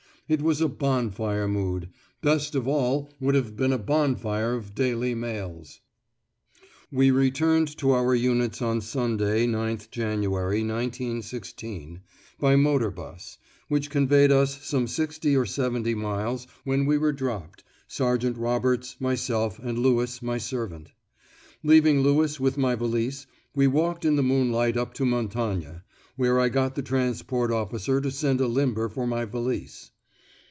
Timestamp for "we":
6.89-7.11, 16.85-16.97, 23.53-23.67